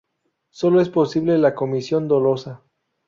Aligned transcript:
Sólo 0.49 0.81
es 0.81 0.89
posible 0.89 1.37
la 1.37 1.53
comisión 1.53 2.07
dolosa. 2.07 2.63